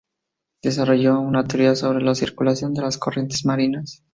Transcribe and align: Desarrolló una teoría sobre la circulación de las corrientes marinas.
Desarrolló 0.63 1.19
una 1.19 1.43
teoría 1.43 1.75
sobre 1.75 2.03
la 2.03 2.15
circulación 2.15 2.73
de 2.73 2.81
las 2.81 2.97
corrientes 2.97 3.45
marinas. 3.45 4.03